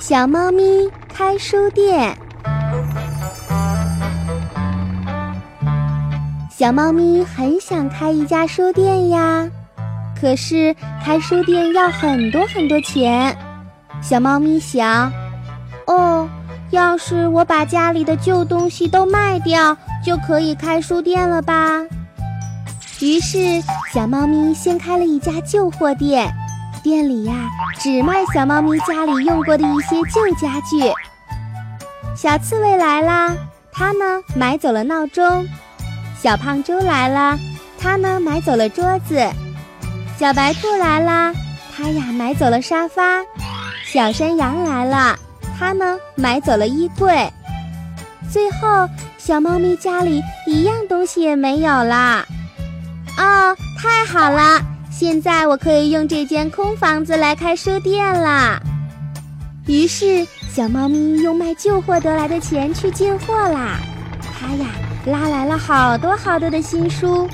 [0.00, 0.62] 小猫咪
[1.12, 2.16] 开书店。
[6.48, 9.48] 小猫咪很想开一家书店呀，
[10.18, 13.36] 可是开书店要很多很多钱。
[14.00, 15.12] 小猫咪想：
[15.86, 16.28] 哦，
[16.70, 21.82] 要是我把家里的旧东西都卖掉，就可以开书店了吧？
[23.00, 23.60] 于是，
[23.92, 26.32] 小猫咪先开了一家旧货店。
[26.88, 27.34] 店里呀，
[27.78, 30.90] 只卖小猫咪家里用过的一些旧家具。
[32.16, 33.36] 小刺猬来啦，
[33.70, 35.46] 它呢买走了闹钟；
[36.18, 37.38] 小胖猪来了，
[37.78, 39.30] 它呢买走了桌子；
[40.18, 41.34] 小白兔来啦，
[41.76, 43.22] 它呀买走了沙发；
[43.84, 45.14] 小山羊来了，
[45.58, 47.30] 它呢买走了衣柜。
[48.32, 52.24] 最后，小猫咪家里一样东西也没有啦。
[53.18, 54.58] 哦，太好了！
[54.98, 58.60] 现在我可以用这间空房子来开书店啦。
[59.68, 63.78] 于是，小猫咪用卖旧货得来的钱去进货啦。
[64.20, 64.66] 它呀，
[65.06, 67.28] 拉来了好多好多的新书，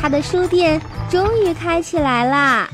[0.00, 2.66] 它的书店终于开起来啦！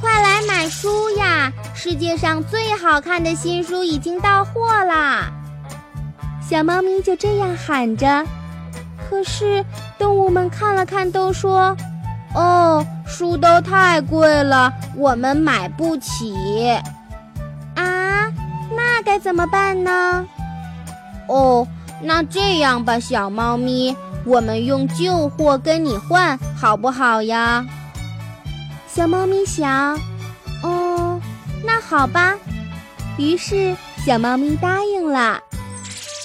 [0.00, 1.52] 快来买书呀！
[1.74, 5.30] 世界上最好看的新书已经到货啦！
[6.40, 8.24] 小猫咪就这样喊着。
[9.10, 9.62] 可是，
[9.98, 11.76] 动物们看了看，都说。
[12.34, 16.68] 哦，书都太贵了，我们买不起。
[17.76, 18.30] 啊，
[18.74, 20.26] 那该怎么办呢？
[21.28, 21.66] 哦，
[22.02, 27.64] 那这样吧，小猫咪，我们用旧货跟你换，好不好呀？
[28.88, 29.98] 小猫咪想，
[30.62, 31.20] 哦，
[31.64, 32.34] 那好吧。
[33.16, 35.38] 于是，小猫咪答应了。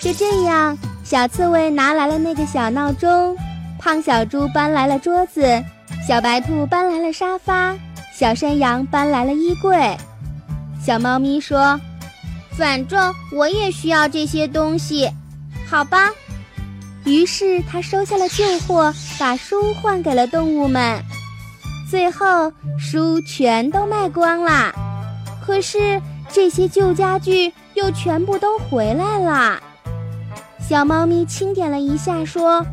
[0.01, 3.37] 就这样，小刺猬拿来了那个小闹钟，
[3.77, 5.63] 胖小猪搬来了桌子。
[6.09, 7.77] 小白兔搬来了沙发，
[8.11, 9.95] 小山羊搬来了衣柜。
[10.83, 11.79] 小猫咪说
[12.57, 15.07] ：“反正我也需要这些东西，
[15.69, 16.09] 好吧。”
[17.05, 20.99] 于是它收下了旧货，把书换给了动物们。
[21.87, 24.73] 最后，书全都卖光啦。
[25.45, 29.61] 可是这些旧家具又全部都回来了。
[30.59, 32.65] 小猫咪清点了一下，说：“。”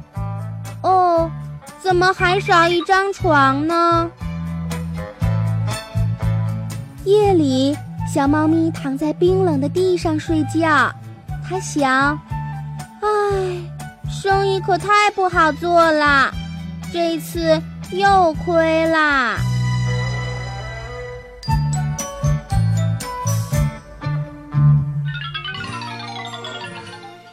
[1.87, 4.11] 怎么还少一张床呢？
[7.05, 7.79] 夜里，
[8.13, 10.91] 小猫咪躺在冰冷的地上睡觉。
[11.49, 12.19] 它想
[13.03, 13.09] ：“唉，
[14.11, 16.35] 生意可太不好做了，
[16.93, 19.37] 这次又亏啦。”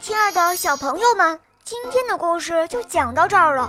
[0.00, 3.68] 亲爱的小朋友们，今天的故事就讲到这儿了。